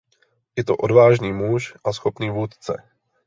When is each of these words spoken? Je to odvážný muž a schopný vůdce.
Je 0.57 0.63
to 0.65 0.73
odvážný 0.75 1.29
muž 1.33 1.73
a 1.85 1.93
schopný 1.93 2.29
vůdce. 2.29 2.81